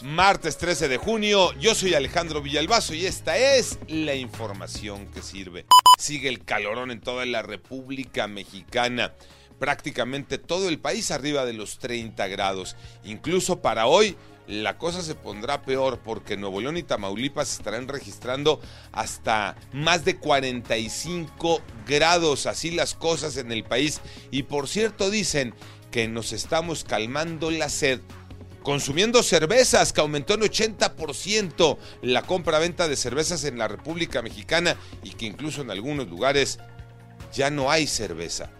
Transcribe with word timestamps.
Martes 0.00 0.58
13 0.58 0.86
de 0.86 0.96
junio, 0.96 1.52
yo 1.54 1.74
soy 1.74 1.94
Alejandro 1.94 2.40
Villalbazo 2.40 2.94
y 2.94 3.04
esta 3.04 3.36
es 3.36 3.80
la 3.88 4.14
información 4.14 5.06
que 5.08 5.22
sirve. 5.22 5.66
Sigue 5.98 6.28
el 6.28 6.44
calorón 6.44 6.92
en 6.92 7.00
toda 7.00 7.26
la 7.26 7.42
República 7.42 8.28
Mexicana. 8.28 9.12
Prácticamente 9.58 10.38
todo 10.38 10.68
el 10.68 10.78
país 10.78 11.10
arriba 11.10 11.44
de 11.44 11.54
los 11.54 11.80
30 11.80 12.28
grados. 12.28 12.76
Incluso 13.02 13.60
para 13.60 13.86
hoy 13.86 14.16
la 14.46 14.78
cosa 14.78 15.02
se 15.02 15.16
pondrá 15.16 15.62
peor 15.62 15.98
porque 16.04 16.36
Nuevo 16.36 16.60
León 16.60 16.76
y 16.76 16.84
Tamaulipas 16.84 17.52
estarán 17.52 17.88
registrando 17.88 18.60
hasta 18.92 19.56
más 19.72 20.04
de 20.04 20.16
45 20.16 21.60
grados. 21.88 22.46
Así 22.46 22.70
las 22.70 22.94
cosas 22.94 23.36
en 23.36 23.50
el 23.50 23.64
país. 23.64 24.00
Y 24.30 24.44
por 24.44 24.68
cierto 24.68 25.10
dicen 25.10 25.54
que 25.90 26.06
nos 26.06 26.32
estamos 26.32 26.84
calmando 26.84 27.50
la 27.50 27.68
sed 27.68 28.00
consumiendo 28.68 29.22
cervezas, 29.22 29.94
que 29.94 30.02
aumentó 30.02 30.34
en 30.34 30.42
80% 30.42 31.78
la 32.02 32.20
compra-venta 32.20 32.86
de 32.86 32.96
cervezas 32.96 33.44
en 33.44 33.56
la 33.56 33.66
República 33.66 34.20
Mexicana 34.20 34.76
y 35.02 35.12
que 35.12 35.24
incluso 35.24 35.62
en 35.62 35.70
algunos 35.70 36.06
lugares 36.06 36.58
ya 37.32 37.48
no 37.48 37.70
hay 37.70 37.86
cerveza. 37.86 38.50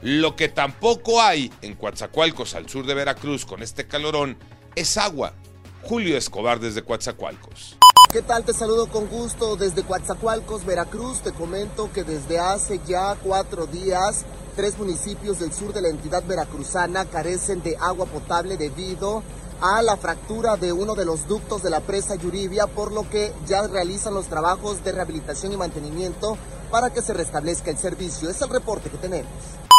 Lo 0.00 0.36
que 0.36 0.48
tampoco 0.48 1.20
hay 1.20 1.52
en 1.60 1.74
Coatzacoalcos, 1.74 2.54
al 2.54 2.66
sur 2.66 2.86
de 2.86 2.94
Veracruz, 2.94 3.44
con 3.44 3.62
este 3.62 3.86
calorón, 3.86 4.38
es 4.74 4.96
agua. 4.96 5.34
Julio 5.82 6.16
Escobar 6.16 6.60
desde 6.60 6.82
Coatzacoalcos. 6.82 7.76
¿Qué 8.10 8.22
tal? 8.22 8.44
Te 8.44 8.54
saludo 8.54 8.86
con 8.86 9.06
gusto 9.06 9.56
desde 9.56 9.82
Coatzacoalcos, 9.82 10.64
Veracruz. 10.64 11.20
Te 11.20 11.32
comento 11.32 11.92
que 11.92 12.04
desde 12.04 12.38
hace 12.38 12.80
ya 12.88 13.16
cuatro 13.22 13.66
días, 13.66 14.24
tres 14.56 14.78
municipios 14.78 15.38
del 15.38 15.52
sur 15.52 15.74
de 15.74 15.82
la 15.82 15.90
entidad 15.90 16.24
veracruzana 16.24 17.04
carecen 17.04 17.62
de 17.62 17.76
agua 17.76 18.06
potable 18.06 18.56
debido 18.56 19.22
a 19.60 19.82
la 19.82 19.96
fractura 19.96 20.56
de 20.56 20.72
uno 20.72 20.94
de 20.94 21.04
los 21.04 21.26
ductos 21.26 21.62
de 21.62 21.70
la 21.70 21.80
presa 21.80 22.14
Yuribia, 22.14 22.66
por 22.66 22.92
lo 22.92 23.08
que 23.08 23.32
ya 23.46 23.66
realizan 23.66 24.14
los 24.14 24.26
trabajos 24.26 24.84
de 24.84 24.92
rehabilitación 24.92 25.52
y 25.52 25.56
mantenimiento 25.56 26.38
para 26.70 26.92
que 26.92 27.02
se 27.02 27.14
restablezca 27.14 27.70
el 27.70 27.78
servicio. 27.78 28.30
Es 28.30 28.40
el 28.42 28.50
reporte 28.50 28.90
que 28.90 28.98
tenemos. 28.98 29.30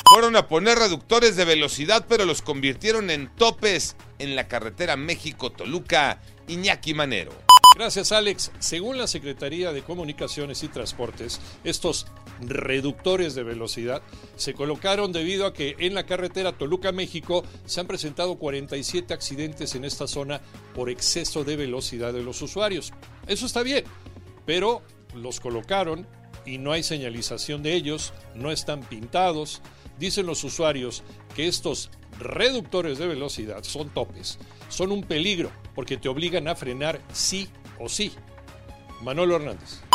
Fueron 0.09 0.35
a 0.35 0.47
poner 0.47 0.79
reductores 0.79 1.35
de 1.35 1.45
velocidad, 1.45 2.05
pero 2.09 2.25
los 2.25 2.41
convirtieron 2.41 3.09
en 3.09 3.29
topes 3.35 3.95
en 4.17 4.35
la 4.35 4.47
carretera 4.47 4.95
México-Toluca, 4.95 6.19
Iñaki 6.47 6.93
Manero. 6.93 7.31
Gracias, 7.75 8.11
Alex. 8.11 8.51
Según 8.59 8.97
la 8.97 9.07
Secretaría 9.07 9.71
de 9.71 9.83
Comunicaciones 9.83 10.63
y 10.63 10.67
Transportes, 10.67 11.39
estos 11.63 12.07
reductores 12.41 13.35
de 13.35 13.43
velocidad 13.43 14.01
se 14.35 14.53
colocaron 14.53 15.11
debido 15.11 15.45
a 15.45 15.53
que 15.53 15.75
en 15.79 15.93
la 15.93 16.05
carretera 16.05 16.57
Toluca-México 16.57 17.43
se 17.65 17.79
han 17.79 17.87
presentado 17.87 18.37
47 18.37 19.13
accidentes 19.13 19.75
en 19.75 19.85
esta 19.85 20.07
zona 20.07 20.41
por 20.73 20.89
exceso 20.89 21.43
de 21.43 21.55
velocidad 21.55 22.13
de 22.13 22.23
los 22.23 22.41
usuarios. 22.41 22.93
Eso 23.27 23.45
está 23.45 23.63
bien, 23.63 23.83
pero 24.45 24.81
los 25.13 25.39
colocaron 25.39 26.07
y 26.45 26.57
no 26.57 26.71
hay 26.71 26.83
señalización 26.83 27.63
de 27.63 27.73
ellos, 27.73 28.13
no 28.35 28.51
están 28.51 28.81
pintados. 28.81 29.61
Dicen 29.97 30.25
los 30.25 30.43
usuarios 30.43 31.03
que 31.35 31.47
estos 31.47 31.91
reductores 32.19 32.97
de 32.97 33.07
velocidad 33.07 33.63
son 33.63 33.89
topes, 33.89 34.39
son 34.69 34.91
un 34.91 35.03
peligro 35.03 35.51
porque 35.75 35.97
te 35.97 36.09
obligan 36.09 36.47
a 36.47 36.55
frenar 36.55 37.01
sí 37.13 37.49
o 37.79 37.89
sí. 37.89 38.11
Manolo 39.01 39.37
Hernández. 39.37 39.88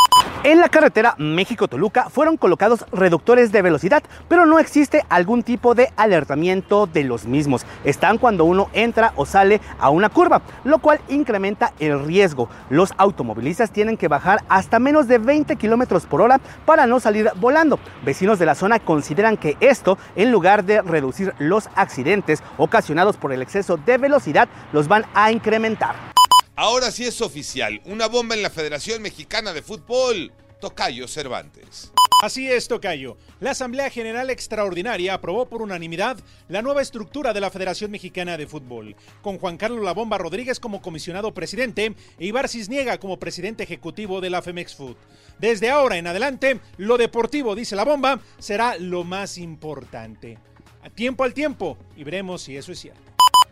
En 0.45 0.61
la 0.61 0.69
carretera 0.69 1.15
México-Toluca 1.17 2.11
fueron 2.11 2.37
colocados 2.37 2.85
reductores 2.93 3.51
de 3.51 3.63
velocidad, 3.63 4.03
pero 4.29 4.45
no 4.45 4.59
existe 4.59 5.03
algún 5.09 5.43
tipo 5.43 5.75
de 5.75 5.91
alertamiento 5.97 6.87
de 6.87 7.03
los 7.03 7.25
mismos. 7.25 7.65
Están 7.83 8.19
cuando 8.19 8.45
uno 8.45 8.69
entra 8.75 9.15
o 9.17 9.25
sale 9.25 9.63
a 9.79 9.89
una 9.89 10.11
curva, 10.11 10.43
lo 10.65 10.81
cual 10.81 11.01
incrementa 11.09 11.73
el 11.79 12.05
riesgo. 12.05 12.51
Los 12.69 12.93
automovilistas 12.99 13.71
tienen 13.71 13.97
que 13.97 14.09
bajar 14.09 14.45
hasta 14.51 14.79
menos 14.79 15.09
de 15.09 15.17
20 15.17 15.57
kilómetros 15.57 16.05
por 16.05 16.21
hora 16.21 16.39
para 16.67 16.87
no 16.87 17.01
salir 17.01 17.31
volando. 17.37 17.79
Vecinos 18.05 18.39
de 18.39 18.45
la 18.45 18.55
zona 18.55 18.81
consideran 18.81 19.39
que 19.39 19.57
esto, 19.61 19.97
en 20.15 20.31
lugar 20.31 20.65
de 20.65 20.83
reducir 20.83 21.33
los 21.39 21.71
accidentes 21.75 22.43
ocasionados 22.59 23.17
por 23.17 23.33
el 23.33 23.41
exceso 23.41 23.79
de 23.79 23.97
velocidad, 23.97 24.51
los 24.75 24.89
van 24.89 25.07
a 25.15 25.33
incrementar. 25.33 26.14
Ahora 26.57 26.93
sí 26.93 27.05
es 27.05 27.21
oficial, 27.21 27.81
una 27.85 28.07
bomba 28.07 28.37
en 28.37 28.43
la 28.43 28.49
Federación 28.49 29.03
Mexicana 29.03 29.53
de 29.53 29.61
Fútbol. 29.61 30.33
Tocayo 30.61 31.09
Cervantes. 31.09 31.91
Así 32.23 32.49
es, 32.49 32.69
Tocayo. 32.69 33.17
La 33.41 33.51
Asamblea 33.51 33.91
General 33.91 34.31
Extraordinaria 34.31 35.15
aprobó 35.15 35.47
por 35.47 35.63
unanimidad 35.63 36.17
la 36.49 36.63
nueva 36.63 36.81
estructura 36.81 37.33
de 37.33 37.41
la 37.41 37.51
Federación 37.51 37.91
Mexicana 37.91 38.39
de 38.39 38.47
Fútbol, 38.47 38.95
con 39.21 39.39
Juan 39.39 39.57
Carlos 39.57 39.85
La 39.85 39.93
Bomba 39.93 40.17
Rodríguez 40.17 40.61
como 40.61 40.81
comisionado 40.81 41.35
presidente 41.35 41.97
e 42.21 42.27
Ibar 42.27 42.49
Cisniega 42.49 42.99
como 42.99 43.19
presidente 43.19 43.65
ejecutivo 43.65 44.21
de 44.21 44.31
la 44.31 44.41
Femex 44.41 44.77
Food. 44.77 44.97
Desde 45.41 45.71
ahora 45.71 45.99
en 45.99 46.07
adelante, 46.07 46.61
lo 46.79 46.97
deportivo, 46.99 47.57
dice 47.57 47.75
La 47.75 47.85
Bomba, 47.85 48.21
será 48.39 48.79
lo 48.79 49.03
más 49.03 49.39
importante. 49.39 50.39
A 50.85 50.89
tiempo 50.89 51.25
al 51.25 51.35
tiempo 51.35 51.77
y 51.97 52.05
veremos 52.05 52.43
si 52.43 52.57
eso 52.57 52.71
es 52.71 52.79
cierto. 52.79 53.14